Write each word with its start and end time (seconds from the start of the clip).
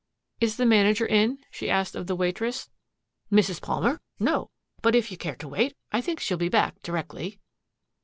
"Is 0.39 0.57
the 0.57 0.65
manager 0.65 1.05
in?" 1.07 1.37
she 1.51 1.69
asked 1.69 1.95
of 1.95 2.07
the 2.07 2.15
waitress. 2.15 2.71
"Mrs. 3.31 3.61
Palmer? 3.61 4.01
No. 4.19 4.49
But, 4.81 4.95
if 4.95 5.11
you 5.11 5.15
care 5.17 5.35
to 5.35 5.47
wait, 5.47 5.77
I 5.91 6.01
think 6.01 6.19
she'll 6.19 6.39
be 6.39 6.49
back 6.49 6.81
directly." 6.81 7.39